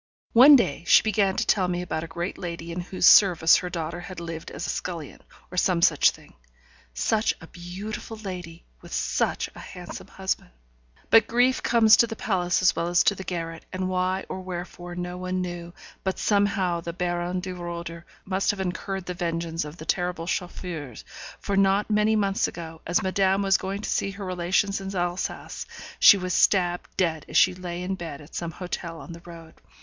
One 0.33 0.55
day 0.55 0.83
she 0.87 1.03
began 1.03 1.35
to 1.35 1.45
tell 1.45 1.67
me 1.67 1.83
about 1.83 2.03
a 2.03 2.07
great 2.07 2.35
lady 2.39 2.71
in 2.71 2.79
whose 2.81 3.05
service 3.05 3.57
her 3.57 3.69
daughter 3.69 3.99
had 3.99 4.19
lived 4.19 4.49
as 4.49 4.65
scullion, 4.65 5.21
or 5.51 5.57
some 5.57 5.83
such 5.83 6.09
thing. 6.09 6.33
Such 6.91 7.35
a 7.39 7.45
beautiful 7.45 8.17
lady! 8.17 8.65
with 8.81 8.91
such 8.91 9.47
a 9.53 9.59
handsome 9.59 10.07
husband. 10.07 10.49
But 11.11 11.27
grief 11.27 11.61
comes 11.61 11.95
to 11.97 12.07
the 12.07 12.15
palace 12.15 12.63
as 12.63 12.75
well 12.75 12.87
as 12.87 13.03
to 13.03 13.13
the 13.13 13.23
garret, 13.23 13.63
and 13.71 13.89
why 13.89 14.25
or 14.27 14.41
wherefore 14.41 14.95
no 14.95 15.19
one 15.19 15.39
knew, 15.39 15.71
but 16.03 16.17
somehow 16.17 16.81
the 16.81 16.93
Baron 16.93 17.39
de 17.39 17.53
Roeder 17.53 18.03
must 18.25 18.49
have 18.49 18.59
incurred 18.59 19.05
the 19.05 19.13
vengeance 19.13 19.63
of 19.65 19.77
the 19.77 19.85
terrible 19.85 20.25
Chauffeurs; 20.25 21.05
for 21.39 21.55
not 21.55 21.91
many 21.91 22.15
months 22.15 22.47
ago, 22.47 22.81
as 22.87 23.03
madame 23.03 23.43
was 23.43 23.57
going 23.57 23.81
to 23.83 23.89
see 23.91 24.09
her 24.09 24.25
relations 24.25 24.81
in 24.81 24.95
Alsace, 24.95 25.67
she 25.99 26.17
was 26.17 26.33
stabbed 26.33 26.89
dead 26.97 27.23
as 27.29 27.37
she 27.37 27.53
lay 27.53 27.83
in 27.83 27.93
bed 27.93 28.19
at 28.19 28.33
some 28.33 28.49
hotel 28.49 28.99
on 28.99 29.11
the 29.13 29.21
road. 29.25 29.53